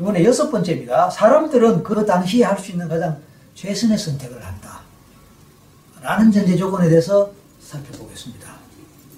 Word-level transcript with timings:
이번에 0.00 0.24
여섯 0.24 0.50
번째입니다. 0.50 1.10
사람들은 1.10 1.82
그 1.82 2.06
당시에 2.06 2.44
할 2.44 2.58
수 2.58 2.70
있는 2.70 2.88
가장 2.88 3.18
최선의 3.54 3.98
선택을 3.98 4.44
한다. 4.44 4.80
라는 6.00 6.30
전제 6.30 6.56
조건에 6.56 6.88
대해서 6.88 7.30
살펴보겠습니다. 7.60 8.48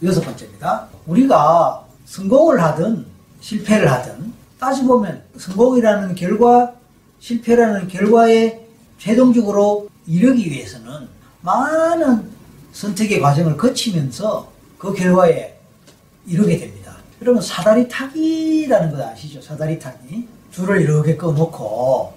여섯 0.03 0.23
번째입니다. 0.23 0.89
우리가 1.07 1.85
성공을 2.07 2.63
하든 2.63 3.05
실패를 3.41 3.91
하든 3.93 4.33
따져보면 4.59 5.23
성공이라는 5.37 6.15
결과, 6.15 6.73
실패라는 7.21 7.89
결과에 7.89 8.67
최종적으로 8.99 9.89
이르기 10.07 10.51
위해서는 10.51 11.09
많은 11.43 12.31
선택의 12.73 13.21
과정을 13.21 13.57
거치면서 13.57 14.51
그 14.79 14.95
결과에 14.95 15.59
이르게 16.27 16.59
됩니다. 16.59 16.97
여러분 17.21 17.43
사다리 17.43 17.87
타기라는 17.89 18.97
거 18.97 19.05
아시죠? 19.07 19.41
사다리 19.43 19.79
타기. 19.79 20.27
줄을 20.51 20.81
이렇게 20.83 21.17
꺼놓고 21.17 22.13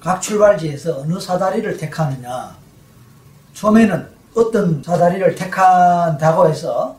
각 0.00 0.20
출발지에서 0.20 1.00
어느 1.00 1.20
사다리를 1.20 1.76
택하느냐. 1.76 2.56
처음에는 3.54 4.08
어떤 4.34 4.82
사다리를 4.82 5.34
택한다고 5.34 6.48
해서 6.48 6.96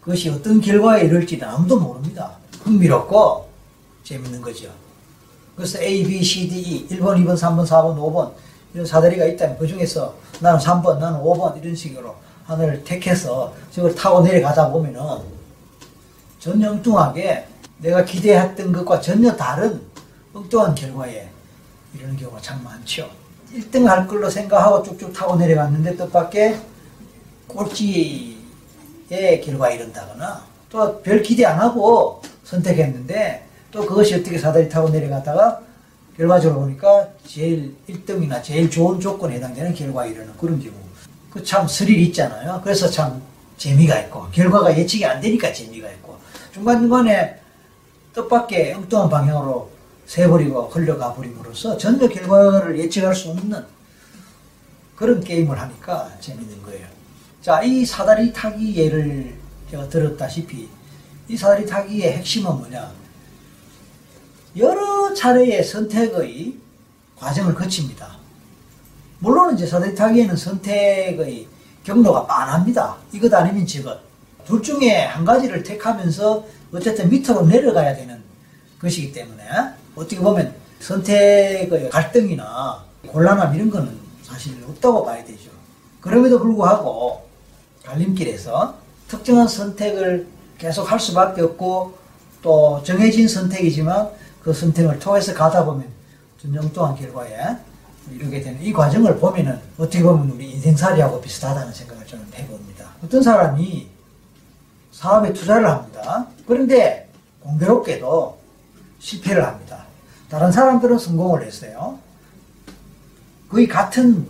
그것이 0.00 0.30
어떤 0.30 0.60
결과에 0.60 1.02
이를지는 1.04 1.46
아무도 1.46 1.78
모릅니다. 1.78 2.32
흥미롭고 2.62 3.48
재밌는 4.04 4.40
거죠. 4.40 4.68
그래서 5.56 5.78
A, 5.82 6.02
B, 6.04 6.22
C, 6.22 6.48
D, 6.48 6.58
E 6.58 6.88
1번, 6.88 7.16
2번, 7.18 7.34
3번, 7.36 7.66
4번, 7.66 7.96
5번 7.96 8.32
이런 8.72 8.86
사다리가 8.86 9.26
있다면 9.26 9.58
그 9.58 9.66
중에서 9.66 10.14
나는 10.40 10.58
3번, 10.58 10.98
나는 10.98 11.20
5번 11.20 11.60
이런 11.62 11.74
식으로 11.74 12.14
하나를 12.46 12.82
택해서 12.82 13.52
저걸 13.70 13.94
타고 13.94 14.22
내려가다 14.22 14.70
보면은 14.70 15.00
전혀 16.38 16.70
엉뚱하게 16.70 17.46
내가 17.78 18.04
기대했던 18.04 18.72
것과 18.72 19.00
전혀 19.00 19.36
다른 19.36 19.89
엉뚱한 20.40 20.74
결과에 20.74 21.28
이러는 21.94 22.16
경우가 22.16 22.40
참 22.40 22.62
많죠. 22.64 23.08
1등 23.54 23.84
할 23.84 24.06
걸로 24.06 24.30
생각하고 24.30 24.82
쭉쭉 24.82 25.12
타고 25.12 25.36
내려갔는데 25.36 25.96
뜻밖의 25.96 26.60
꼴찌의 27.48 29.40
결과에 29.44 29.74
이른다거나 29.76 30.44
또 30.70 31.02
별 31.02 31.20
기대 31.22 31.44
안 31.44 31.58
하고 31.58 32.22
선택했는데 32.44 33.44
또 33.72 33.84
그것이 33.84 34.14
어떻게 34.14 34.38
사다리 34.38 34.68
타고 34.68 34.88
내려갔다가 34.88 35.60
결과적으로 36.16 36.60
보니까 36.60 37.08
제일 37.26 37.74
1등이나 37.88 38.42
제일 38.42 38.70
좋은 38.70 39.00
조건에 39.00 39.36
해당되는 39.36 39.74
결과에 39.74 40.10
이르는 40.10 40.32
그런 40.38 40.60
경우 40.60 40.74
그 41.30 41.42
참 41.44 41.66
스릴 41.66 42.00
있잖아요. 42.08 42.60
그래서 42.62 42.88
참 42.88 43.22
재미가 43.56 43.98
있고 44.00 44.28
결과가 44.30 44.76
예측이 44.76 45.04
안 45.04 45.20
되니까 45.20 45.52
재미가 45.52 45.88
있고 45.90 46.16
중간중간에 46.52 47.36
뜻밖의 48.14 48.74
엉뚱한 48.74 49.08
방향으로 49.08 49.70
새버리고 50.10 50.62
흘러가 50.62 51.14
버림으로써 51.14 51.78
전혀 51.78 52.08
결과를 52.08 52.76
예측할 52.80 53.14
수 53.14 53.30
없는 53.30 53.64
그런 54.96 55.22
게임을 55.22 55.56
하니까 55.56 56.10
재밌는 56.18 56.62
거예요. 56.62 56.84
자, 57.40 57.62
이 57.62 57.86
사다리 57.86 58.32
타기 58.32 58.74
예를 58.74 59.36
제가 59.70 59.88
들었다시피 59.88 60.68
이 61.28 61.36
사다리 61.36 61.64
타기의 61.64 62.14
핵심은 62.14 62.56
뭐냐? 62.58 62.90
여러 64.56 65.14
차례의 65.14 65.62
선택의 65.62 66.56
과정을 67.16 67.54
거칩니다. 67.54 68.18
물론 69.20 69.54
이제 69.54 69.64
사다리 69.64 69.94
타기에는 69.94 70.34
선택의 70.34 71.46
경로가 71.84 72.26
빤합니다. 72.26 72.96
이것 73.12 73.32
아니면 73.32 73.64
저것. 73.64 74.00
둘 74.44 74.60
중에 74.60 75.04
한 75.04 75.24
가지를 75.24 75.62
택하면서 75.62 76.44
어쨌든 76.72 77.08
밑으로 77.08 77.46
내려가야 77.46 77.94
되는 77.94 78.20
것이기 78.80 79.12
때문에 79.12 79.44
어떻게 79.94 80.18
보면 80.18 80.54
선택의 80.80 81.90
갈등이나 81.90 82.84
곤란함 83.06 83.54
이런 83.54 83.70
거는 83.70 83.98
사실 84.22 84.62
없다고 84.68 85.04
봐야 85.04 85.24
되죠. 85.24 85.50
그럼에도 86.00 86.38
불구하고 86.38 87.28
갈림길에서 87.84 88.74
특정한 89.08 89.48
선택을 89.48 90.26
계속 90.58 90.90
할 90.90 91.00
수밖에 91.00 91.42
없고 91.42 91.98
또 92.42 92.82
정해진 92.84 93.28
선택이지만 93.28 94.10
그 94.42 94.52
선택을 94.52 94.98
통해서 94.98 95.34
가다 95.34 95.64
보면 95.64 95.86
전정뚱한 96.40 96.96
결과에 96.96 97.56
이르게 98.10 98.40
되는 98.40 98.60
이 98.62 98.72
과정을 98.72 99.18
보면은 99.18 99.60
어떻게 99.78 100.02
보면 100.02 100.30
우리 100.30 100.50
인생살이하고 100.52 101.20
비슷하다는 101.20 101.72
생각을 101.72 102.06
저는 102.06 102.24
해봅니다. 102.34 102.86
어떤 103.04 103.22
사람이 103.22 103.88
사업에 104.92 105.32
투자를 105.32 105.68
합니다. 105.68 106.26
그런데 106.46 107.08
공교롭게도 107.40 108.39
실패를 109.00 109.44
합니다. 109.44 109.86
다른 110.28 110.52
사람들은 110.52 110.98
성공을 110.98 111.44
했어요. 111.44 111.98
거의 113.48 113.66
같은 113.66 114.28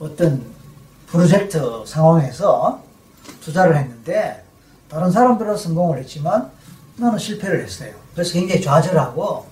어떤 0.00 0.44
프로젝트 1.06 1.60
상황에서 1.86 2.82
투자를 3.40 3.76
했는데 3.76 4.44
다른 4.88 5.10
사람들은 5.10 5.56
성공을 5.56 5.98
했지만 5.98 6.50
나는 6.96 7.18
실패를 7.18 7.62
했어요. 7.62 7.94
그래서 8.12 8.32
굉장히 8.32 8.60
좌절하고 8.60 9.46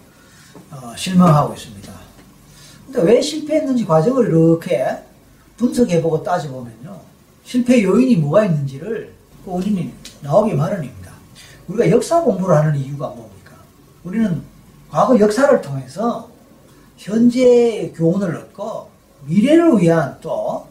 어, 0.71 0.93
실망하고 0.97 1.55
있습니다. 1.55 1.93
근데 2.87 3.03
왜 3.03 3.21
실패했는지 3.21 3.85
과정을 3.85 4.27
이렇게 4.29 4.87
분석해보고 5.57 6.23
따져보면요. 6.23 7.01
실패 7.45 7.83
요인이 7.83 8.17
뭐가 8.17 8.45
있는지를 8.47 9.15
그 9.45 9.51
원인이 9.53 9.93
나오기 10.23 10.55
마련입니다. 10.55 11.13
우리가 11.69 11.91
역사 11.91 12.21
공부를 12.21 12.57
하는 12.57 12.77
이유가 12.77 13.09
뭡니까? 13.09 13.38
우리는 14.09 14.43
과거 14.91 15.19
역사를 15.21 15.61
통해서 15.61 16.31
현재의 16.97 17.93
교훈을 17.93 18.37
얻고 18.37 18.91
미래를 19.27 19.79
위한 19.79 20.19
또 20.23 20.67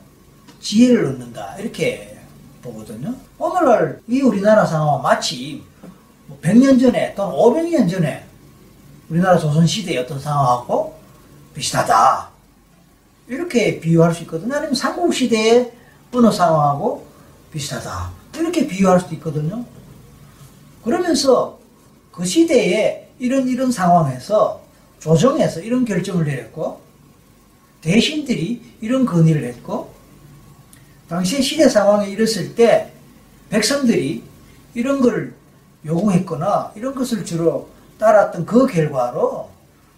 지혜를 0.59 1.05
얻는다. 1.05 1.55
이렇게 1.59 2.17
보거든요. 2.63 3.13
오늘날 3.37 4.01
이 4.07 4.21
우리나라 4.21 4.65
상황은 4.65 5.03
마치 5.03 5.63
100년 6.41 6.69
뭐 6.69 6.77
전에 6.79 7.13
또는 7.13 7.37
500년 7.37 7.89
전에 7.89 8.25
우리나라 9.09 9.37
조선시대의 9.37 9.99
어떤 9.99 10.19
상황하고 10.19 10.97
비슷하다. 11.53 12.29
이렇게 13.27 13.79
비유할 13.79 14.13
수 14.13 14.23
있거든요. 14.23 14.55
아니면 14.55 14.73
삼국시대의 14.73 15.71
어느 16.13 16.31
상황하고 16.31 17.05
비슷하다. 17.51 18.11
이렇게 18.37 18.67
비유할 18.67 18.99
수도 18.99 19.13
있거든요. 19.15 19.63
그러면서 20.83 21.59
그 22.11 22.25
시대에 22.25 23.06
이런 23.19 23.47
이런 23.47 23.72
상황에서 23.72 24.61
조정에서 25.00 25.61
이런 25.61 25.85
결정을 25.85 26.25
내렸고 26.25 26.81
대신들이 27.81 28.61
이런 28.81 29.05
건의를 29.05 29.44
했고 29.45 29.94
당시 31.07 31.41
시대 31.41 31.69
상황에 31.69 32.09
이랬을 32.09 32.56
때 32.56 32.91
백성들이 33.50 34.23
이런 34.73 35.01
걸 35.01 35.33
요구했거나 35.85 36.73
이런 36.75 36.94
것을 36.94 37.23
주로 37.23 37.69
따랐던 37.97 38.45
그 38.45 38.67
결과로 38.67 39.50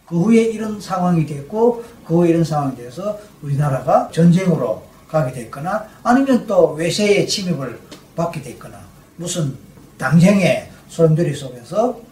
그 0.05 0.19
후에 0.19 0.43
이런 0.43 0.79
상황이 0.79 1.25
됐고 1.25 1.83
그 2.05 2.15
후에 2.15 2.29
이런 2.29 2.43
상황이 2.43 2.75
돼서 2.75 3.19
우리나라가 3.41 4.09
전쟁으로 4.11 4.83
가게 5.07 5.33
됐거나 5.33 5.87
아니면 6.03 6.45
또 6.45 6.73
외세의 6.73 7.27
침입을 7.27 7.79
받게 8.15 8.41
됐거나 8.41 8.79
무슨 9.15 9.55
당쟁의 9.97 10.69
소용돌이 10.87 11.33
속에서 11.35 11.87
뭐 11.87 12.08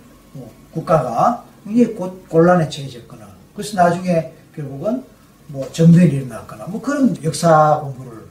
국가가 0.78 1.44
굉장히 1.64 1.96
곤란에 1.96 2.70
처해졌거나 2.70 3.28
그래서 3.56 3.76
나중에 3.76 4.32
결국은 4.56 5.04
뭐 5.48 5.70
정변이 5.72 6.06
일어났거나 6.06 6.66
뭐 6.68 6.82
그런 6.82 7.16
역사 7.24 7.80
공부를 7.82 8.26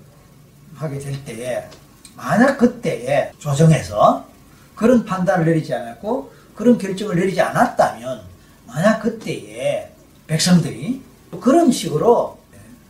하게 0.77 0.99
될 0.99 1.25
때에 1.25 1.69
만약 2.15 2.57
그때에 2.57 3.33
조정해서 3.39 4.27
그런 4.75 5.05
판단을 5.05 5.47
내리지 5.47 5.75
않았고 5.75 6.33
그런 6.55 6.79
결정을 6.79 7.17
내리지 7.17 7.41
않았다면 7.41 8.23
만약 8.67 9.01
그때에 9.01 9.91
백성들이 10.27 11.03
그런 11.41 11.71
식으로 11.71 12.39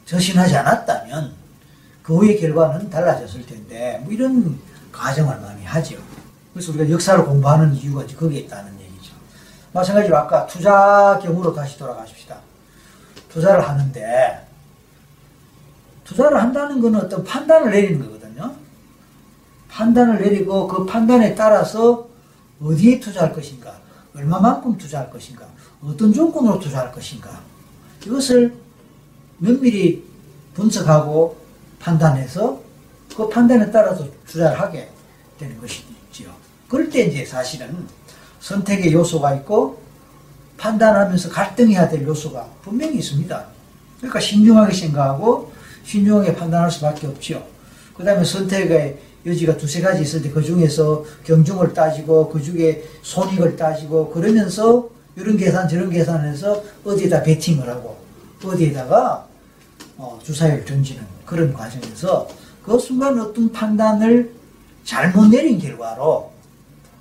저신하지 0.05 0.57
않았다면 0.57 1.33
그 2.03 2.17
후의 2.17 2.39
결과는 2.39 2.91
달라졌을 2.91 3.45
텐데 3.47 4.01
뭐 4.05 4.13
이런 4.13 4.59
가정을 4.93 5.41
많이 5.41 5.65
하죠. 5.65 5.97
그래서 6.53 6.73
우리가 6.73 6.91
역사를 6.91 7.23
공부하는 7.25 7.75
이유가 7.75 8.07
거기에 8.07 8.41
있다는. 8.41 8.76
마찬가지로 9.77 10.17
아까 10.17 10.47
투자 10.47 11.19
경우로 11.23 11.55
다시 11.55 11.79
돌아가십시다. 11.79 12.39
투자를 13.29 13.69
하는데 13.69 14.47
투자를 16.05 16.41
한다는 16.41 16.81
것은 16.81 16.97
어떤 16.97 17.25
판단을 17.25 17.71
내리는 17.71 18.01
거거든요. 18.01 18.55
판단을 19.69 20.21
내리고 20.23 20.67
그 20.67 20.87
판단에 20.87 21.35
따라서 21.35 22.09
어디에 22.63 22.99
투자할 23.01 23.33
것인가, 23.33 23.75
얼마만큼 24.15 24.79
투자할 24.79 25.11
것인가, 25.11 25.47
어떤 25.83 26.13
조건으로 26.13 26.59
투자할 26.59 26.91
것인가, 26.93 27.41
이것을 28.05 28.57
면밀히 29.39 30.03
분석하고 30.55 31.37
판단해서 31.79 32.61
그 33.15 33.29
판단에 33.29 33.71
따라서 33.71 34.07
투자를 34.27 34.59
하게 34.59 34.91
되는 35.39 35.61
것이지요. 35.61 36.31
그럴 36.69 36.89
때 36.89 37.03
이제 37.03 37.25
사실은 37.25 37.87
선택의 38.47 38.93
요소가 38.93 39.35
있고 39.37 39.83
판단하면서 40.57 41.31
갈등해야 41.31 41.89
될 41.89 42.07
요소가 42.07 42.49
분명히 42.63 42.99
있습니다. 42.99 43.45
그러니까 43.99 44.21
신중하게 44.21 44.73
생각하고 44.73 45.53
신중하게 45.85 46.37
판단할 46.37 46.71
수밖에 46.71 47.09
없죠. 47.09 47.45
그 47.97 48.05
다음에 48.05 48.23
선택의 48.25 48.99
여지가 49.27 49.57
두세 49.57 49.81
가지 49.81 50.03
있을 50.03 50.23
때 50.23 50.31
그 50.31 50.43
중에서 50.43 51.05
경중을 51.25 51.75
따지고 51.75 52.29
그 52.29 52.41
중에 52.41 52.85
손익을 53.03 53.57
따지고 53.57 54.11
그러면서 54.11 54.89
이런 55.17 55.37
계산 55.37 55.69
저런 55.69 55.91
계산해서 55.91 56.63
어디에다 56.85 57.25
베팅을 57.25 57.69
하고 57.69 57.97
어디에다가 58.45 59.27
어, 59.97 60.21
주사위를 60.23 60.65
던지는 60.65 61.03
그런 61.25 61.53
과정에서 61.53 62.29
그 62.63 62.79
순간 62.79 63.19
어떤 63.19 63.51
판단을 63.51 64.33
잘못 64.85 65.27
내린 65.29 65.59
결과로 65.59 66.36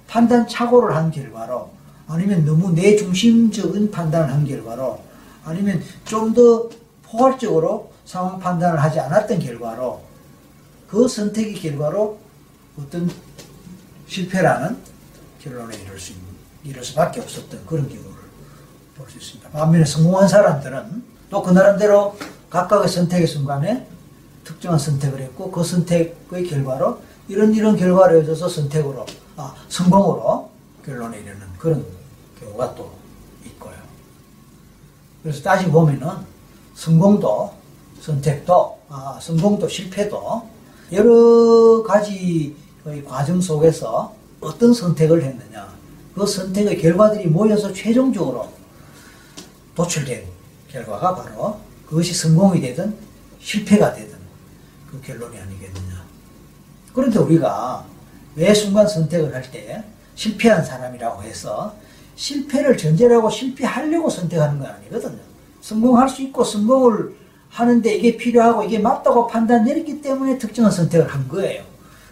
판단 0.07 0.48
착오를 0.48 0.96
한 0.96 1.12
결과로 1.12 1.69
아니면 2.07 2.46
너무 2.46 2.72
내 2.72 2.96
중심적인 2.96 3.92
판단을 3.92 4.31
한 4.31 4.46
결과로 4.46 5.00
아니면 5.44 5.81
좀 6.06 6.34
더 6.34 6.69
포괄적으로 7.04 7.92
상황 8.06 8.40
판단을 8.40 8.81
하지 8.81 9.00
않았던 9.00 9.40
결과로 9.40 10.02
그 10.88 11.07
선택의 11.07 11.54
결과로 11.56 12.18
어떤 12.78 13.10
실패라는 14.07 14.78
결론에 15.42 15.75
이를 15.78 16.00
수 16.00 16.12
있는, 16.13 16.25
이를 16.63 16.84
수밖에 16.84 17.22
없었던 17.22 17.66
그런 17.66 17.88
경우를 17.88 18.12
볼 18.98 19.07
수 19.10 19.18
있습니다. 19.18 19.50
반면에 19.50 19.86
성공한 19.86 20.28
사람들은 20.28 21.04
또 21.30 21.42
그 21.42 21.52
나름대로 21.52 22.18
각각의 22.50 22.88
선택의 22.90 23.28
순간에 23.28 23.88
특정한 24.44 24.78
선택을 24.78 25.19
했고 25.22 25.52
그 25.52 25.63
선택의 25.63 26.48
결과로 26.50 27.00
이런 27.28 27.54
이런 27.54 27.75
결과를 27.78 28.24
얻어서 28.24 28.48
선택으로 28.50 29.06
아, 29.37 29.53
성공으로 29.69 30.49
결론에 30.85 31.19
이르는 31.19 31.41
그런 31.57 31.85
경우가 32.39 32.75
또 32.75 32.91
있고요. 33.45 33.73
그래서 35.23 35.41
따지고 35.41 35.71
보면은 35.71 36.09
성공도 36.75 37.53
선택도 38.01 38.79
아, 38.89 39.19
성공도 39.21 39.67
실패도 39.67 40.49
여러 40.91 41.83
가지의 41.83 42.55
과정 43.07 43.41
속에서 43.41 44.13
어떤 44.39 44.73
선택을 44.73 45.23
했느냐 45.23 45.73
그 46.13 46.25
선택의 46.25 46.77
결과들이 46.79 47.27
모여서 47.27 47.73
최종적으로 47.73 48.49
도출된 49.75 50.25
결과가 50.69 51.15
바로 51.15 51.59
그것이 51.87 52.13
성공이 52.13 52.61
되든 52.61 52.95
실패가 53.39 53.93
되든 53.93 54.17
그 54.89 55.01
결론이 55.01 55.37
아니겠느냐. 55.37 56.05
그런데 56.93 57.19
우리가 57.19 57.85
매 58.35 58.53
순간 58.53 58.87
선택을 58.87 59.33
할 59.33 59.43
때 59.51 59.83
실패한 60.15 60.63
사람이라고 60.63 61.23
해서 61.23 61.73
실패를 62.15 62.77
전제로 62.77 63.17
하고 63.17 63.29
실패하려고 63.29 64.09
선택하는 64.09 64.59
건 64.59 64.69
아니거든요. 64.69 65.19
성공할 65.61 66.07
수 66.07 66.21
있고 66.21 66.43
성공을 66.43 67.15
하는데 67.49 67.93
이게 67.95 68.15
필요하고 68.17 68.63
이게 68.63 68.79
맞다고 68.79 69.27
판단 69.27 69.63
내렸기 69.65 70.01
때문에 70.01 70.37
특정한 70.37 70.71
선택을 70.71 71.07
한 71.07 71.27
거예요. 71.27 71.63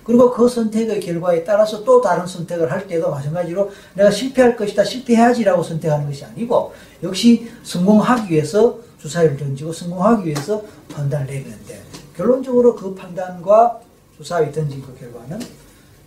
그리고 0.04 0.32
그 0.32 0.50
선택의 0.50 1.00
결과에 1.00 1.46
따라서 1.46 1.84
또 1.86 2.02
다른 2.02 2.28
선택을 2.28 2.70
할 2.70 2.88
때도 2.88 3.10
마찬가지로 3.10 3.72
내가 3.94 4.12
실패할 4.12 4.58
것이다, 4.58 4.84
실패해야지라고 4.84 5.64
선택하는 5.64 6.06
것이 6.08 6.26
아니고 6.26 6.74
역시 7.04 7.50
성공하기 7.64 8.34
위해서 8.34 8.80
주사위를 9.00 9.38
던지고 9.38 9.72
성공하기 9.72 10.26
위해서 10.26 10.62
판단을 10.94 11.28
내리는데 11.28 11.82
결론적으로 12.18 12.76
그 12.76 12.94
판단과 12.94 13.80
주사위 14.18 14.52
던진 14.52 14.82
그 14.82 14.98
결과는 15.00 15.40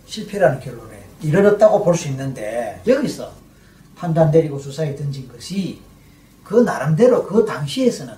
실패라는 0.07 0.59
결론에 0.59 1.03
이르렀다고 1.21 1.83
볼 1.83 1.95
수 1.95 2.07
있는데 2.09 2.81
여기서 2.87 3.31
판단 3.95 4.31
내리고 4.31 4.59
주사위 4.59 4.95
던진 4.95 5.27
것이 5.27 5.81
그 6.43 6.55
나름대로 6.55 7.25
그 7.25 7.45
당시에서는 7.45 8.13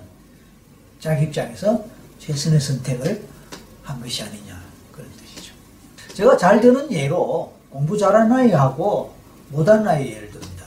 자기 1.00 1.24
입장에서 1.24 1.82
최선의 2.18 2.60
선택을 2.60 3.24
한 3.82 4.00
것이 4.00 4.22
아니냐 4.22 4.60
그런 4.92 5.10
뜻이죠. 5.12 5.54
제가 6.14 6.36
잘 6.36 6.60
드는 6.60 6.92
예로 6.92 7.52
공부 7.70 7.96
잘하는 7.96 8.30
아이하고 8.36 9.14
못하는 9.48 9.88
아이 9.88 10.12
예를 10.12 10.30
듭니다. 10.30 10.66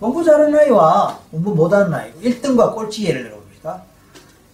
공부 0.00 0.24
잘하는 0.24 0.58
아이와 0.58 1.20
공부 1.30 1.54
못하는 1.54 1.92
아이 1.92 2.12
1등과 2.14 2.74
꼴찌 2.74 3.04
예를 3.04 3.24
들어봅니다. 3.24 3.82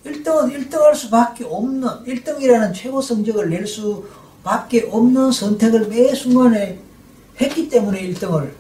1등은 0.05 0.69
1등 0.71 0.81
할 0.81 0.95
수밖에 0.95 1.45
없는 1.45 1.89
1등이라는 2.05 2.75
최고 2.75 3.01
성적을 3.01 3.49
낼 3.51 3.67
수 3.67 4.07
밖에 4.43 4.89
없는 4.91 5.33
선택을 5.33 5.89
매 5.89 6.15
순간에 6.15 6.79
했기 7.41 7.69
때문에 7.69 8.03
1등을 8.11 8.53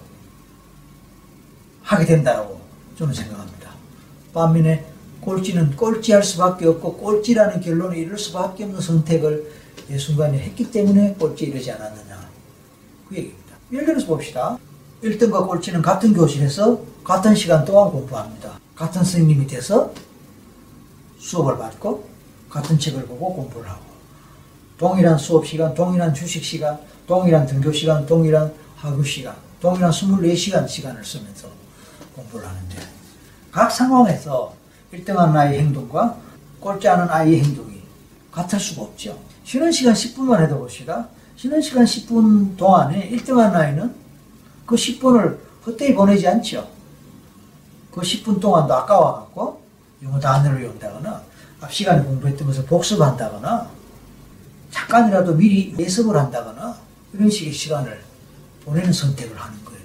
하게 1.82 2.04
된다고 2.04 2.60
저는 2.96 3.14
생각합니다. 3.14 3.70
반면에 4.34 4.84
꼴찌는 5.20 5.76
꼴찌할 5.76 6.22
수밖에 6.22 6.66
없고 6.66 6.96
꼴찌라는 6.96 7.60
결론에 7.60 7.98
이를 7.98 8.18
수밖에 8.18 8.64
없는 8.64 8.80
선택을 8.80 9.52
매 9.88 9.98
순간에 9.98 10.38
했기 10.38 10.70
때문에 10.70 11.14
꼴찌에 11.18 11.48
이르지 11.48 11.72
않았느냐 11.72 12.28
그 13.08 13.16
얘기입니다. 13.16 13.56
예를 13.72 13.86
들어서 13.86 14.06
봅시다. 14.06 14.58
1등과 15.02 15.46
꼴찌는 15.46 15.82
같은 15.82 16.12
교실에서 16.12 16.80
같은 17.04 17.34
시간 17.34 17.64
동안 17.64 17.90
공부합니다. 17.90 18.60
같은 18.74 19.02
선생님이 19.02 19.46
돼서 19.46 19.92
수업을 21.18 21.56
받고 21.58 22.08
같은 22.50 22.78
책을 22.78 23.06
보고 23.06 23.34
공부를 23.34 23.68
하고 23.68 23.87
동일한 24.78 25.18
수업 25.18 25.44
시간, 25.44 25.74
동일한 25.74 26.14
주식 26.14 26.42
시간, 26.42 26.78
동일한 27.06 27.44
등교 27.46 27.72
시간, 27.72 28.06
동일한 28.06 28.54
학교 28.76 29.02
시간, 29.02 29.34
동일한 29.60 29.90
24시간 29.90 30.68
시간을 30.68 31.04
쓰면서 31.04 31.48
공부를 32.14 32.46
하는데 32.46 32.76
각 33.50 33.70
상황에서 33.72 34.54
1등하는 34.92 35.34
아이의 35.34 35.60
행동과 35.60 36.16
꼴찌하는 36.60 37.10
아이의 37.10 37.42
행동이 37.42 37.82
같을 38.30 38.60
수가 38.60 38.82
없죠. 38.82 39.18
쉬는 39.42 39.72
시간 39.72 39.94
10분만 39.94 40.40
해도 40.42 40.58
봅시다. 40.58 41.08
쉬는 41.36 41.60
시간 41.60 41.84
10분 41.84 42.56
동안에 42.56 43.10
1등하는 43.10 43.54
아이는 43.54 43.94
그 44.64 44.76
10분을 44.76 45.38
헛되이 45.66 45.94
보내지 45.94 46.28
않죠. 46.28 46.68
그 47.90 48.00
10분 48.00 48.40
동안도 48.40 48.72
아까워갖고 48.72 49.60
영어 50.04 50.20
단어를 50.20 50.62
외운다거나 50.62 51.22
앞 51.60 51.72
시간에 51.72 52.02
공부했던 52.02 52.46
것을 52.46 52.64
복습한다거나 52.66 53.77
잠깐이라도 54.78 55.34
미리 55.34 55.74
예습을 55.78 56.16
한다거나 56.16 56.78
이런 57.12 57.28
식의 57.28 57.52
시간을 57.52 58.00
보내는 58.64 58.92
선택을 58.92 59.36
하는 59.36 59.64
거예요. 59.64 59.80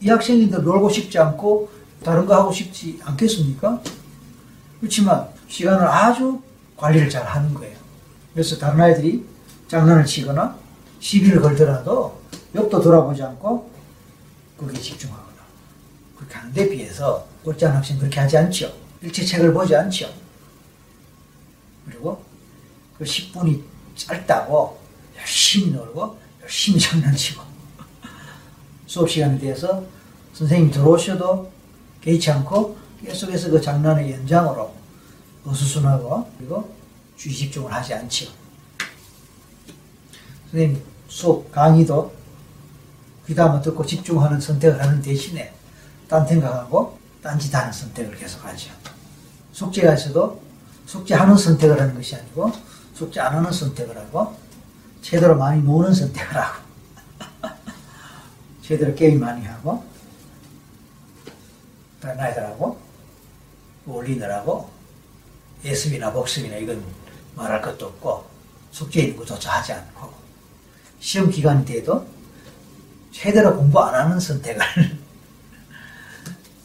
이 0.00 0.08
학생인들 0.08 0.62
놀고 0.62 0.88
싶지 0.90 1.18
않고 1.18 1.70
다른 2.04 2.26
거 2.26 2.34
하고 2.34 2.52
싶지 2.52 3.00
않겠습니까? 3.02 3.82
그렇지만 4.78 5.28
시간을 5.48 5.86
아주 5.86 6.40
관리를 6.76 7.08
잘 7.08 7.24
하는 7.24 7.52
거예요. 7.54 7.76
그래서 8.32 8.58
다른 8.58 8.80
아이들이 8.80 9.24
장난을 9.68 10.04
치거나 10.04 10.56
시비를 11.00 11.40
걸더라도 11.40 12.20
옆도 12.54 12.82
돌아보지 12.82 13.22
않고 13.22 13.70
거기에 14.58 14.80
집중하거나 14.80 15.38
그렇게 16.16 16.34
하는 16.34 16.52
데 16.52 16.68
비해서 16.68 17.26
꼴찌 17.42 17.64
한 17.64 17.76
학생 17.76 17.98
그렇게 17.98 18.20
하지 18.20 18.36
않죠. 18.36 18.72
일체 19.00 19.24
책을 19.24 19.52
보지 19.52 19.74
않죠. 19.74 20.12
그리고 21.86 22.22
그 22.98 23.04
10분이 23.04 23.73
짧다고 23.96 24.78
열심히 25.16 25.72
놀고 25.72 26.18
열심히 26.42 26.78
장난치고 26.78 27.42
수업 28.86 29.10
시간에 29.10 29.38
대해서 29.38 29.84
선생님이 30.34 30.70
들어오셔도 30.70 31.50
개의치 32.00 32.30
않고 32.30 32.76
계속해서 33.04 33.50
그 33.50 33.60
장난의 33.60 34.12
연장으로 34.12 34.74
어수선하고 35.44 36.30
그리고 36.38 36.74
주의 37.16 37.34
집중을 37.34 37.72
하지 37.72 37.94
않죠. 37.94 38.26
선생님 40.50 40.82
수업 41.08 41.50
강의도 41.50 42.12
귀담아 43.26 43.60
듣고 43.62 43.84
집중하는 43.84 44.40
선택을 44.40 44.82
하는 44.82 45.00
대신에 45.00 45.52
딴 46.08 46.26
생각하고 46.26 46.98
딴짓하는 47.22 47.72
선택을 47.72 48.16
계속하죠. 48.16 48.70
숙제가 49.52 49.94
있어도 49.94 50.42
숙제하는 50.86 51.36
선택을 51.36 51.80
하는 51.80 51.94
것이 51.94 52.16
아니고 52.16 52.52
안 53.18 53.34
하는 53.34 53.50
선택을 53.50 53.96
하고 53.96 54.36
제대로 55.02 55.36
많이 55.36 55.62
노는 55.62 55.92
선택을 55.92 56.36
하고 56.36 56.62
제대로 58.62 58.94
게임 58.94 59.20
많이 59.20 59.44
하고 59.44 59.84
다른 62.00 62.20
아이들하고 62.20 62.78
올리느라고 63.86 64.70
예습이나 65.64 66.12
복습이나 66.12 66.56
이건 66.56 66.82
말할 67.34 67.60
것도 67.62 67.86
없고 67.86 68.26
숙제 68.70 69.02
있는 69.02 69.16
것조차 69.16 69.58
하지 69.58 69.72
않고 69.72 70.12
시험 71.00 71.30
기간 71.30 71.64
때에도 71.64 72.06
제대로 73.12 73.56
공부 73.56 73.80
안 73.80 73.94
하는 73.94 74.18
선택을 74.18 74.62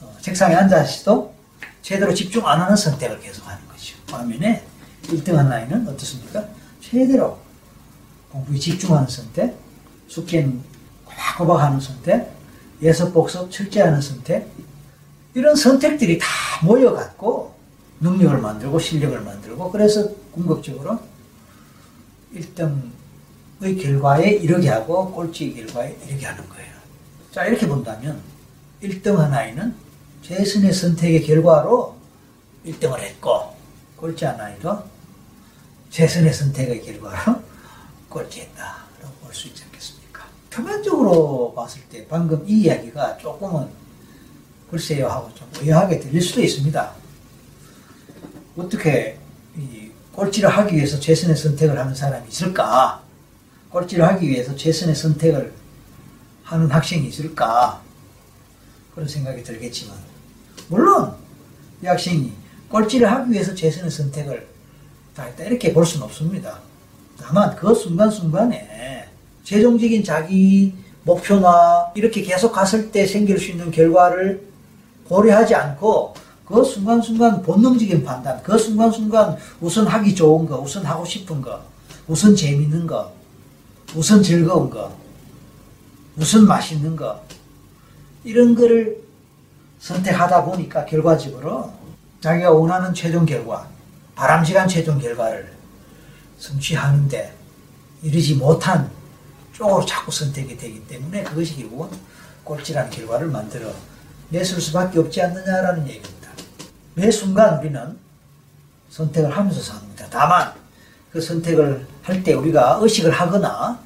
어, 0.01 0.17
책상에 0.21 0.55
앉아서도 0.55 1.33
제대로 1.81 2.13
집중 2.13 2.47
안 2.47 2.61
하는 2.61 2.75
선택을 2.75 3.19
계속 3.19 3.47
하는 3.47 3.67
거죠. 3.67 3.95
반면에 4.07 4.68
1등한 5.09 5.47
나이는 5.47 5.87
어떻습니까? 5.87 6.45
제대로 6.81 7.37
공부에 8.31 8.57
집중하는 8.57 9.07
선택, 9.07 9.55
숙제는 10.07 10.61
꼬박꼬박 11.05 11.61
하는 11.61 11.79
선택, 11.79 12.31
예습 12.81 13.13
복습, 13.13 13.51
철저하는 13.51 14.01
선택 14.01 14.47
이런 15.33 15.55
선택들이 15.55 16.17
다 16.17 16.27
모여갖고 16.63 17.53
능력을 17.99 18.37
만들고 18.37 18.79
실력을 18.79 19.19
만들고 19.19 19.71
그래서 19.71 20.09
궁극적으로 20.31 20.99
1등의 22.33 23.81
결과에 23.81 24.31
이르게 24.31 24.69
하고 24.69 25.11
꼴찌 25.11 25.53
결과에 25.53 25.97
이르게 26.07 26.25
하는 26.25 26.47
거예요. 26.49 26.71
자 27.31 27.45
이렇게 27.45 27.67
본다면 27.67 28.21
1등한 28.81 29.31
아이는 29.33 29.75
최선의 30.21 30.73
선택의 30.73 31.23
결과로 31.23 31.95
1등을 32.65 32.99
했고 32.99 33.55
꼴찌 33.97 34.25
한 34.25 34.39
아이도 34.39 34.83
최선의 35.89 36.33
선택의 36.33 36.83
결과로 36.83 37.41
꼴찌했다 38.09 38.63
라고 39.01 39.13
볼 39.21 39.33
수 39.33 39.47
있지 39.47 39.63
않겠습니까? 39.63 40.25
표면적으로 40.49 41.53
봤을 41.55 41.81
때 41.89 42.05
방금 42.07 42.43
이 42.47 42.61
이야기가 42.61 43.17
조금은 43.17 43.67
글쎄요 44.69 45.07
하고 45.07 45.33
좀 45.33 45.47
의아하게 45.61 45.99
들릴 45.99 46.21
수도 46.21 46.41
있습니다. 46.41 46.93
어떻게 48.57 49.17
이 49.57 49.89
꼴찌를 50.13 50.49
하기 50.49 50.75
위해서 50.75 50.99
최선의 50.99 51.35
선택을 51.37 51.79
하는 51.79 51.95
사람이 51.95 52.27
있을까? 52.29 53.01
꼴찌를 53.71 54.05
하기 54.05 54.27
위해서 54.27 54.55
최선의 54.55 54.95
선택을 54.95 55.53
하는 56.43 56.69
학생이 56.69 57.07
있을까? 57.07 57.81
그런 58.93 59.07
생각이 59.07 59.43
들겠지만 59.43 59.95
물론 60.67 61.13
이 61.81 61.85
학생이 61.87 62.33
꼴찌를 62.67 63.09
하기 63.11 63.31
위해서 63.31 63.55
최선의 63.55 63.89
선택을 63.89 64.48
다 65.19 65.25
했다 65.25 65.43
이렇게 65.43 65.73
볼 65.73 65.85
수는 65.85 66.05
없습니다. 66.05 66.59
다만 67.19 67.53
그 67.57 67.75
순간순간에 67.75 69.05
최종적인 69.43 70.03
자기 70.03 70.73
목표나 71.03 71.91
이렇게 71.93 72.21
계속 72.21 72.53
갔을 72.53 72.89
때 72.91 73.05
생길 73.05 73.37
수 73.37 73.51
있는 73.51 73.69
결과를 73.69 74.47
고려하지 75.09 75.55
않고 75.55 76.13
그 76.45 76.63
순간순간 76.63 77.41
본능적인 77.43 78.03
판단, 78.03 78.41
그 78.41 78.57
순간순간 78.57 79.35
우선 79.59 79.85
하기 79.85 80.15
좋은 80.15 80.47
거, 80.47 80.59
우선 80.59 80.85
하고 80.85 81.03
싶은 81.03 81.41
거, 81.41 81.61
우선 82.07 82.35
재밌는 82.35 82.87
거, 82.87 83.11
우선 83.95 84.23
즐거운 84.23 84.69
거, 84.69 84.91
우선 86.17 86.47
맛있는 86.47 86.95
거, 86.95 87.21
이런 88.23 88.55
거를 88.55 88.97
선택하다 89.79 90.45
보니까 90.45 90.85
결과적으로 90.85 91.71
자기가 92.21 92.51
원하는 92.51 92.93
최종 92.93 93.25
결과, 93.25 93.67
바람직한 94.19 94.67
최종 94.67 94.99
결과를 94.99 95.49
성취하는데 96.39 97.33
이르지 98.03 98.35
못한 98.35 98.91
쪽으로 99.53 99.85
자꾸 99.85 100.11
선택이 100.11 100.57
되기 100.57 100.85
때문에 100.87 101.23
그것이 101.23 101.55
결국은 101.55 101.87
꼴찌라는 102.43 102.91
결과를 102.91 103.27
만들어 103.27 103.71
냈을 104.27 104.59
수밖에 104.59 104.99
없지 104.99 105.21
않느냐라는 105.21 105.87
얘기입니다. 105.87 106.29
매 106.95 107.09
순간 107.09 107.59
우리는 107.59 107.97
선택을 108.89 109.35
하면서 109.37 109.61
삽니다. 109.61 110.05
다만 110.09 110.51
그 111.13 111.21
선택을 111.21 111.87
할 112.03 112.21
때 112.21 112.33
우리가 112.33 112.79
의식을 112.81 113.11
하거나 113.11 113.79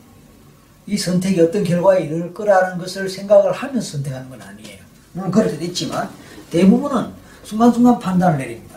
이 0.87 0.97
선택이 0.97 1.41
어떤 1.41 1.63
결과에 1.63 2.05
이를 2.05 2.33
거라는 2.33 2.79
것을 2.79 3.07
생각을 3.07 3.51
하면서 3.51 3.91
선택하는 3.91 4.31
건 4.31 4.41
아니에요. 4.41 4.79
물론 5.11 5.29
그럴 5.29 5.51
때도 5.51 5.63
있지만 5.65 6.09
대부분은 6.49 7.13
순간순간 7.43 7.99
판단을 7.99 8.39
내립니다. 8.39 8.72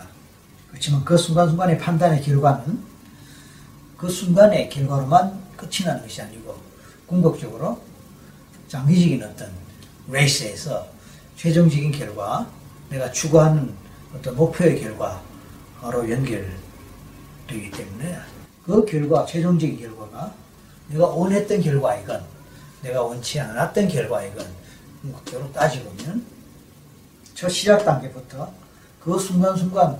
그렇지만 0.77 1.03
그 1.03 1.17
순간순간의 1.17 1.79
판단의 1.79 2.21
결과는 2.21 2.79
그 3.97 4.07
순간의 4.07 4.69
결과로만 4.69 5.41
끝이 5.57 5.83
나는 5.83 6.03
것이 6.03 6.21
아니고 6.21 6.55
궁극적으로 7.07 7.81
장기적인 8.67 9.23
어떤 9.23 9.51
레이스에서 10.07 10.87
최종적인 11.35 11.91
결과, 11.91 12.47
내가 12.89 13.11
추구하는 13.11 13.73
어떤 14.15 14.35
목표의 14.35 14.79
결과로 14.79 16.09
연결되기 16.09 17.71
때문에 17.71 18.19
그 18.63 18.85
결과, 18.85 19.25
최종적인 19.25 19.79
결과가 19.79 20.31
내가 20.89 21.07
원했던 21.07 21.59
결과이건 21.59 22.23
내가 22.83 23.01
원치 23.01 23.39
않았던 23.39 23.87
결과이건 23.87 24.45
궁극적으로 25.01 25.51
따지보면 25.53 26.23
저 27.33 27.49
시작 27.49 27.83
단계부터 27.83 28.51
그 28.99 29.17
순간순간 29.17 29.99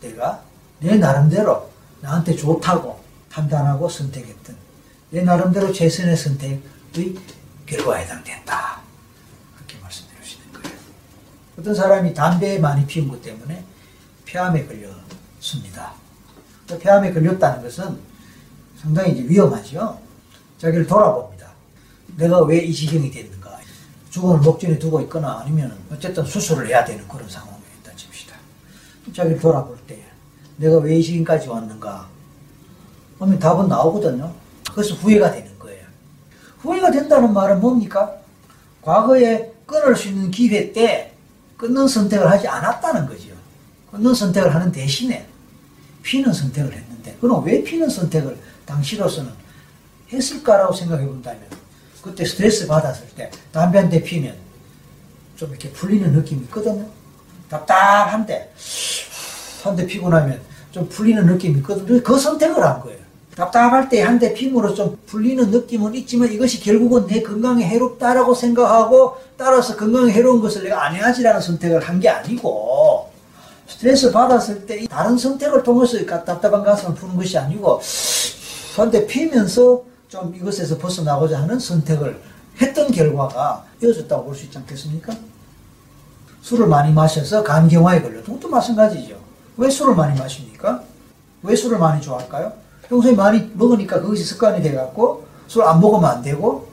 내가 0.00 0.42
내 0.78 0.96
나름대로 0.96 1.70
나한테 2.00 2.34
좋다고 2.36 3.00
판단하고 3.30 3.88
선택했던 3.88 4.56
내 5.10 5.22
나름대로 5.22 5.72
최선의 5.72 6.16
선택의 6.16 7.16
결과에 7.66 8.04
해당된다. 8.04 8.80
그렇게 9.56 9.78
말씀드리시는 9.78 10.52
거예요. 10.52 10.76
어떤 11.58 11.74
사람이 11.74 12.14
담배 12.14 12.58
많이 12.58 12.86
피운 12.86 13.08
것 13.08 13.22
때문에 13.22 13.64
폐암에 14.24 14.66
걸렸습니다. 14.66 15.92
폐암에 16.80 17.12
걸렸다는 17.12 17.62
것은 17.62 17.98
상당히 18.80 19.12
이제 19.12 19.28
위험하죠. 19.28 20.00
자기를 20.58 20.86
돌아봅니다. 20.86 21.50
내가 22.16 22.40
왜 22.42 22.64
이 22.64 22.72
지경이 22.72 23.10
됐는가. 23.10 23.58
죽음을 24.10 24.38
목전에 24.38 24.78
두고 24.78 25.00
있거나 25.02 25.40
아니면 25.40 25.78
어쨌든 25.92 26.24
수술을 26.24 26.66
해야 26.68 26.84
되는 26.84 27.06
그런 27.06 27.28
상황에 27.28 27.58
있다 27.80 27.94
칩시다. 27.94 28.34
자기를 29.14 29.38
돌아볼 29.38 29.76
때 29.76 29.79
내가 30.60 30.76
왜이 30.76 31.02
지경까지 31.02 31.48
왔는가. 31.48 32.06
그러면 33.16 33.38
답은 33.38 33.66
나오거든요. 33.68 34.32
그래서 34.74 34.94
후회가 34.94 35.32
되는 35.32 35.58
거예요. 35.58 35.82
후회가 36.58 36.90
된다는 36.90 37.32
말은 37.32 37.60
뭡니까? 37.60 38.14
과거에 38.82 39.52
끊을 39.66 39.96
수 39.96 40.08
있는 40.08 40.30
기회 40.30 40.70
때 40.72 41.14
끊는 41.56 41.88
선택을 41.88 42.30
하지 42.30 42.46
않았다는 42.46 43.06
거죠. 43.06 43.28
끊는 43.90 44.14
선택을 44.14 44.54
하는 44.54 44.70
대신에 44.70 45.26
피는 46.02 46.32
선택을 46.32 46.72
했는데, 46.72 47.16
그럼 47.20 47.44
왜 47.44 47.62
피는 47.62 47.88
선택을 47.88 48.38
당시로서는 48.66 49.30
했을까라고 50.12 50.72
생각해 50.74 51.06
본다면, 51.06 51.42
그때 52.02 52.24
스트레스 52.24 52.66
받았을 52.66 53.06
때 53.16 53.30
담배 53.52 53.78
한 53.78 53.90
대 53.90 54.02
피면 54.02 54.34
좀 55.36 55.50
이렇게 55.50 55.70
풀리는 55.70 56.10
느낌이 56.12 56.42
있거든요. 56.44 56.86
답답한데, 57.50 58.52
한 59.62 59.76
대 59.76 59.86
피고 59.86 60.08
나면 60.08 60.40
좀 60.72 60.88
풀리는 60.88 61.24
느낌이 61.26 61.58
있거든요. 61.58 62.02
그 62.02 62.18
선택을 62.18 62.62
한 62.64 62.80
거예요. 62.80 62.98
답답할 63.36 63.88
때 63.88 64.02
한대 64.02 64.34
핌으로 64.34 64.74
좀 64.74 64.98
풀리는 65.06 65.50
느낌은 65.50 65.94
있지만 65.94 66.30
이것이 66.32 66.60
결국은 66.60 67.06
내 67.06 67.22
건강에 67.22 67.64
해롭다라고 67.64 68.34
생각하고 68.34 69.16
따라서 69.36 69.76
건강에 69.76 70.12
해로운 70.12 70.40
것을 70.40 70.64
내가 70.64 70.84
안 70.86 70.94
해야지라는 70.94 71.40
선택을 71.40 71.80
한 71.80 72.00
게 72.00 72.08
아니고 72.08 73.08
스트레스 73.66 74.10
받았을 74.10 74.66
때 74.66 74.84
다른 74.88 75.16
선택을 75.16 75.62
통해서 75.62 76.04
답답한 76.04 76.62
가슴을 76.64 76.94
푸는 76.96 77.16
것이 77.16 77.38
아니고 77.38 77.80
한 78.76 78.90
대 78.90 79.06
피면서 79.06 79.82
좀 80.08 80.34
이것에서 80.34 80.76
벗어나고자 80.78 81.40
하는 81.40 81.58
선택을 81.58 82.20
했던 82.60 82.90
결과가 82.90 83.64
이어졌다고 83.82 84.24
볼 84.24 84.34
수 84.34 84.44
있지 84.44 84.58
않겠습니까? 84.58 85.14
술을 86.42 86.66
많이 86.66 86.92
마셔서 86.92 87.42
간경화에 87.42 88.02
걸려도 88.02 88.24
그것도 88.34 88.48
마찬가지죠. 88.48 89.16
왜 89.56 89.70
술을 89.70 89.94
많이 89.94 90.18
마십니까? 90.18 90.82
왜 91.42 91.56
술을 91.56 91.78
많이 91.78 92.00
좋아할까요? 92.02 92.52
평소에 92.88 93.12
많이 93.12 93.50
먹으니까 93.54 94.00
그것이 94.00 94.24
습관이 94.24 94.62
돼갖고 94.62 95.26
술 95.46 95.62
안 95.62 95.80
먹으면 95.80 96.08
안 96.08 96.22
되고 96.22 96.68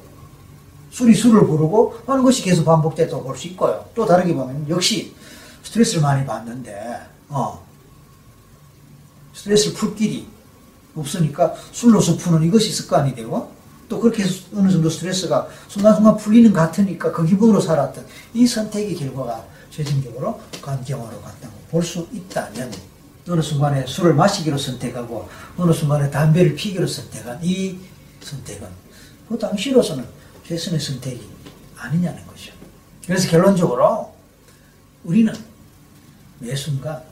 술이 0.92 1.14
술을 1.16 1.48
부르고 1.48 1.96
하는 2.06 2.24
것이 2.24 2.42
계속 2.44 2.64
반복됐다고 2.66 3.24
볼수 3.24 3.48
있고요. 3.50 3.86
또 3.94 4.06
다르게 4.06 4.34
보면 4.34 4.68
역시 4.70 5.14
스트레스를 5.64 6.02
많이 6.02 6.26
받는데 6.26 7.02
어 7.30 7.64
스트레스를 9.34 9.76
풀 9.76 9.96
길이 9.96 10.28
없으니까 10.96 11.54
술로서 11.72 12.18
푸는 12.18 12.44
이것이 12.44 12.72
습관이 12.72 13.14
되고 13.16 13.52
또 13.90 14.00
그렇게 14.00 14.24
어느 14.56 14.70
정도 14.72 14.90
스트레스가 14.90 15.48
순간순간 15.68 16.18
풀리는 16.18 16.52
것 16.52 16.60
같으니까 16.60 17.12
그 17.12 17.26
기분으로 17.26 17.60
살았던 17.60 18.06
이 18.34 18.48
선택의 18.48 18.96
결과가 18.96 19.44
최종적으로 19.70 20.40
간경화로 20.62 21.22
갔다고 21.22 21.47
볼 21.70 21.84
수 21.84 22.08
있다면 22.12 22.72
어느 23.30 23.42
순간에 23.42 23.86
술을 23.86 24.14
마시기로 24.14 24.58
선택하고 24.58 25.30
어느 25.58 25.74
순간에 25.74 26.10
담배를 26.10 26.56
피기로 26.56 26.88
선택한 26.88 27.40
이 27.44 27.78
선택은 28.22 28.68
그 29.28 29.38
당시로서는 29.38 30.08
최선의 30.46 30.80
선택이 30.80 31.28
아니냐는 31.76 32.26
거죠. 32.26 32.54
그래서 33.06 33.30
결론적으로 33.30 34.16
우리는 35.04 35.34
매 36.40 36.56
순간 36.56 37.04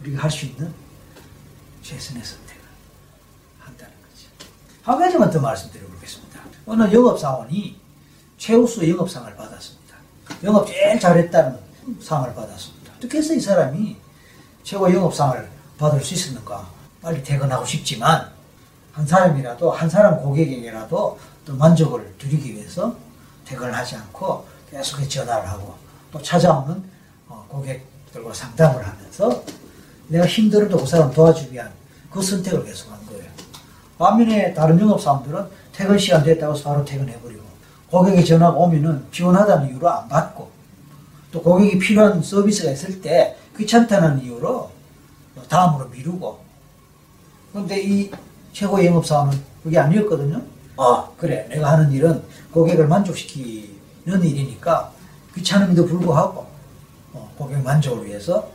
우리가 0.00 0.24
할 0.24 0.30
수 0.30 0.46
있는 0.46 0.72
최선의 1.82 2.24
선택을 2.24 2.62
한다는 3.60 3.92
거죠. 4.02 4.26
한 4.82 4.98
가지만 4.98 5.30
더 5.30 5.40
말씀드려보겠습니다. 5.40 6.40
어느 6.66 6.92
영업사원이 6.92 7.80
최우수 8.36 8.88
영업상을 8.88 9.34
받았습니다. 9.36 9.94
영업 10.42 10.66
제일 10.66 10.98
잘했다는 10.98 11.67
상을 12.00 12.34
받았습니다. 12.34 12.92
어떻게 12.98 13.18
해서 13.18 13.34
이 13.34 13.40
사람이 13.40 13.96
최고 14.62 14.92
영업상을 14.92 15.48
받을 15.78 16.02
수 16.02 16.14
있었는가? 16.14 16.68
빨리 17.00 17.22
퇴근하고 17.22 17.64
싶지만 17.64 18.30
한 18.92 19.06
사람이라도 19.06 19.70
한 19.70 19.88
사람 19.88 20.20
고객에게라도 20.20 21.18
또 21.44 21.54
만족을 21.54 22.14
드리기 22.18 22.54
위해서 22.54 22.94
퇴근을 23.44 23.72
하지 23.74 23.96
않고 23.96 24.46
계속 24.70 25.08
전화를 25.08 25.48
하고 25.48 25.76
또 26.12 26.20
찾아오는 26.20 26.82
어, 27.28 27.46
고객들과 27.48 28.34
상담을 28.34 28.86
하면서 28.86 29.42
내가 30.08 30.26
힘들어도 30.26 30.78
그 30.78 30.86
사람 30.86 31.12
도와주기 31.12 31.54
위한 31.54 31.70
그 32.10 32.20
선택을 32.20 32.64
계속한 32.64 33.06
거예요. 33.06 33.30
반면에 33.98 34.52
다른 34.54 34.80
영업사원들은 34.80 35.46
퇴근 35.72 35.98
시간 35.98 36.22
됐다고 36.24 36.60
바로 36.62 36.84
퇴근해버리고 36.84 37.42
고객이 37.90 38.24
전화가 38.24 38.56
오면은 38.56 39.08
피곤하다는 39.10 39.70
이유로 39.70 39.88
안 39.88 40.08
받고 40.08 40.50
또 41.30 41.42
고객이 41.42 41.78
필요한 41.78 42.22
서비스가 42.22 42.70
있을 42.70 43.00
때 43.00 43.36
귀찮다는 43.56 44.22
이유로 44.22 44.70
다음으로 45.48 45.88
미루고 45.88 46.38
근데 47.52 47.82
이 47.82 48.10
최고 48.52 48.84
영업사원은 48.84 49.38
그게 49.62 49.78
아니었거든요. 49.78 50.42
아 50.76 51.08
그래 51.16 51.46
내가 51.48 51.72
하는 51.72 51.90
일은 51.92 52.22
고객을 52.52 52.86
만족시키는 52.86 54.22
일이니까 54.24 54.92
귀찮음에도 55.34 55.86
불구하고 55.86 56.46
어, 57.12 57.32
고객 57.36 57.62
만족을 57.62 58.06
위해서 58.06 58.48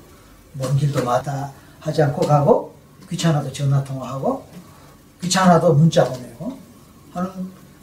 먼 0.54 0.76
길도 0.78 1.04
마다 1.04 1.52
하지 1.80 2.02
않고 2.02 2.22
가고 2.22 2.74
귀찮아도 3.10 3.52
전화 3.52 3.84
통화하고 3.84 4.46
귀찮아도 5.22 5.74
문자 5.74 6.06
보내고 6.06 6.58
하는 7.14 7.30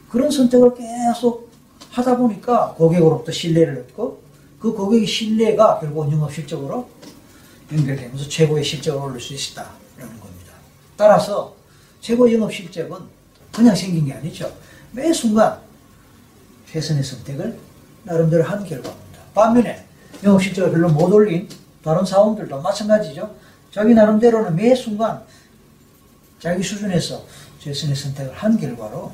그런 0.09 0.31
선택을 0.31 0.75
계속 0.75 1.51
하다 1.91 2.17
보니까 2.17 2.75
고객으로부터 2.75 3.33
신뢰를 3.33 3.87
얻고 3.89 4.20
그 4.61 4.73
고객의 4.73 5.07
신뢰가 5.07 5.81
결국 5.81 6.13
영업 6.13 6.33
실적으로 6.33 6.91
연결되면서 7.73 8.29
최고의 8.29 8.63
실적을 8.63 9.01
올릴 9.01 9.21
수 9.21 9.33
있다라는 9.33 10.21
겁니다. 10.21 10.53
따라서 10.97 11.57
최고 12.01 12.31
영업 12.33 12.53
실적은 12.53 12.99
그냥 13.53 13.75
생긴 13.75 14.07
게 14.07 14.13
아니죠. 14.13 14.53
매 14.93 15.13
순간 15.13 15.61
최선의 16.71 17.03
선택을 17.03 17.59
나름대로 18.05 18.45
한 18.45 18.65
결과입니다. 18.65 19.21
반면에 19.35 19.85
영업 20.23 20.43
실적을 20.43 20.71
별로 20.71 20.89
못 20.91 21.13
올린 21.13 21.49
다른 21.83 22.05
사원들도 22.05 22.61
마찬가지죠. 22.61 23.35
자기 23.73 23.95
나름대로는 23.95 24.55
매 24.55 24.75
순간 24.75 25.25
자기 26.39 26.63
수준에서 26.63 27.25
최선의 27.61 27.97
선택을 27.97 28.35
한 28.35 28.59
결과로 28.59 29.13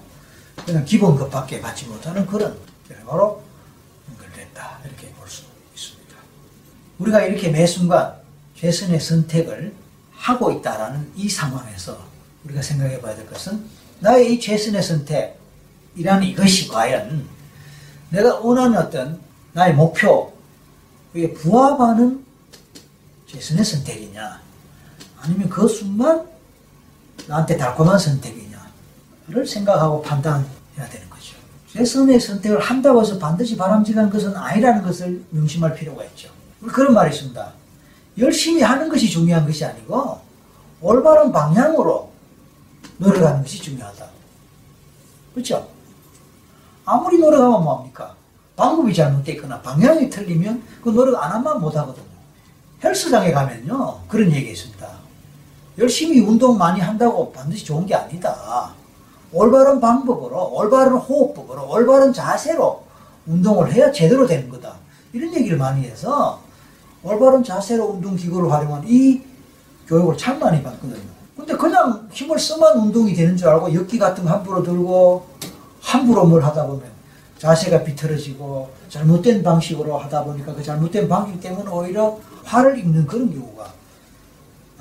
그냥 0.65 0.85
기본급밖에 0.85 1.61
받지 1.61 1.87
못하는 1.87 2.27
그런 2.27 2.59
결과로 2.89 3.43
연결됐다. 4.11 4.81
이렇게. 4.85 5.06
우리가 6.99 7.23
이렇게 7.23 7.51
매 7.51 7.67
순간 7.67 8.15
최선의 8.55 9.01
선택을 9.01 9.75
하고 10.13 10.51
있다라는 10.51 11.13
이 11.15 11.29
상황에서 11.29 11.99
우리가 12.45 12.63
생각해 12.63 13.01
봐야 13.01 13.15
될 13.15 13.27
것은 13.27 13.65
나의 14.01 14.35
이 14.35 14.41
최선의 14.41 14.83
선택이라는 14.83 16.23
이것이 16.25 16.69
과연 16.69 17.29
내가 18.11 18.39
원하는 18.39 18.79
어떤 18.79 19.21
나의 19.53 19.75
목표에 19.75 21.33
부합하는 21.35 22.25
최선의 23.27 23.65
선택이냐 23.65 24.41
아니면 25.19 25.49
그 25.49 25.67
순간 25.69 26.27
나한테 27.27 27.57
달콤한 27.57 27.99
선택이냐를 27.99 29.47
생각하고 29.47 30.01
판단해야 30.03 30.89
되는 30.91 31.11
거죠. 31.11 31.37
최선의 31.73 32.21
선택을 32.21 32.61
한다고 32.61 33.03
해서 33.03 33.19
반드시 33.19 33.57
바람직한 33.57 34.09
것은 34.09 34.35
아니라는 34.37 34.83
것을 34.83 35.25
명심할 35.31 35.75
필요가 35.75 36.05
있죠. 36.05 36.31
그런 36.61 36.95
말이 36.95 37.15
있습니다. 37.15 37.53
열심히 38.19 38.63
하는 38.63 38.89
것이 38.89 39.09
중요한 39.09 39.47
것이 39.47 39.65
아니고 39.65 40.21
올바른 40.81 41.33
방향으로 41.33 42.11
노력하는 42.99 43.43
것이 43.43 43.63
중요하다. 43.63 44.07
그렇죠? 45.35 45.69
아무리 46.85 47.19
노력하면 47.19 47.63
뭐합니까? 47.63 48.15
방법이 48.57 48.95
잘못됐거나 48.95 49.61
방향이 49.61 50.09
틀리면 50.09 50.63
그 50.83 50.91
노력 50.91 51.23
안 51.23 51.33
하면 51.33 51.61
못하거든요. 51.61 52.07
헬스장에 52.83 53.33
가면요 53.33 54.01
그런 54.09 54.33
얘기 54.33 54.51
있습니다. 54.51 54.87
열심히 55.79 56.21
운동 56.21 56.57
많이 56.57 56.81
한다고 56.81 57.33
반드시 57.33 57.65
좋은 57.65 57.85
게 57.85 57.95
아니다. 57.95 58.73
올바른 59.33 59.81
방법으로, 59.81 60.55
올바른 60.55 60.93
호흡법으로, 60.93 61.69
올바른 61.69 62.13
자세로 62.13 62.83
운동을 63.27 63.73
해야 63.73 63.93
제대로 63.93 64.27
되는 64.27 64.49
거다. 64.49 64.77
이런 65.13 65.35
얘기를 65.35 65.59
많이 65.59 65.85
해서 65.85 66.41
올바른 67.07 67.45
자세로 67.45 67.85
운동기구를 67.85 68.51
활용한 68.51 68.83
이 68.87 69.23
교육을 69.87 70.17
참 70.17 70.41
많이 70.41 70.61
받거든요. 70.61 71.17
근데 71.37 71.57
그냥 71.57 72.09
힘을 72.11 72.37
써만 72.37 72.79
운동이 72.79 73.15
되는 73.15 73.37
줄 73.37 73.49
알고 73.49 73.73
역기 73.73 73.97
같은 73.99 74.25
거 74.25 74.31
함부로 74.31 74.63
들고 74.65 75.29
함부로 75.81 76.27
뭘 76.27 76.43
하다 76.43 76.67
보면 76.67 76.83
자세가 77.39 77.85
비틀어지고 77.85 78.71
잘못된 78.89 79.45
방식으로 79.45 79.97
하다 79.99 80.25
보니까 80.25 80.53
그 80.55 80.63
잘못된 80.63 81.09
방식 81.09 81.41
때문에 81.41 81.71
오히려 81.71 82.19
화를 82.45 82.79
입는 82.79 83.07
그런 83.07 83.33
경우가 83.33 83.73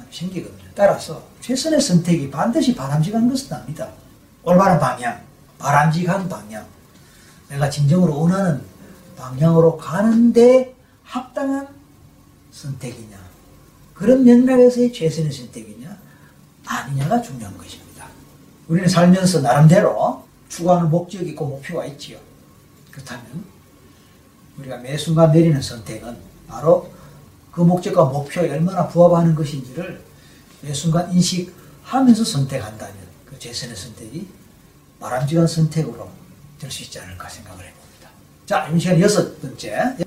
생기거든요. 0.10 0.64
따라서 0.74 1.22
최선의 1.42 1.80
선택이 1.80 2.32
반드시 2.32 2.74
바람직한 2.74 3.30
것은 3.30 3.54
아니다. 3.54 3.90
올바른 4.44 4.80
방향, 4.80 5.20
바람직한 5.60 6.28
방향, 6.28 6.66
내가 7.50 7.70
진정으로 7.70 8.20
원하는 8.20 8.62
방향으로 9.16 9.78
가는데 9.78 10.74
합당한 11.04 11.75
선택이냐, 12.56 13.18
그런 13.94 14.24
맥락에서의 14.24 14.94
최선의 14.94 15.32
선택이냐, 15.32 15.98
아니냐가 16.66 17.22
중요한 17.22 17.58
것입니다. 17.58 18.08
우리는 18.68 18.88
살면서 18.88 19.42
나름대로 19.42 20.24
추구하는 20.50 20.90
목적이 20.90 21.32
있고 21.32 21.48
목표가 21.48 21.86
있지요. 21.86 22.18
그렇다면 22.92 23.44
우리가 24.58 24.78
매 24.78 24.98
순간 24.98 25.32
내리는 25.32 25.62
선택은 25.62 26.18
바로 26.48 26.92
그 27.52 27.62
목적과 27.62 28.06
목표에 28.06 28.50
얼마나 28.52 28.88
부합하는 28.88 29.36
것인지를 29.36 30.02
매 30.62 30.74
순간 30.74 31.12
인식하면서 31.12 32.24
선택한다면 32.24 32.96
그 33.26 33.38
최선의 33.38 33.76
선택이 33.76 34.28
바람직한 35.00 35.46
선택으로 35.46 36.10
될 36.60 36.72
수 36.72 36.84
있지 36.84 37.00
않을까 37.00 37.30
생각을 37.30 37.66
해봅니다. 37.66 38.10
자, 38.46 38.66
이번 38.68 38.80
시간 38.80 39.00
여섯 39.00 39.40
번째 39.42 39.98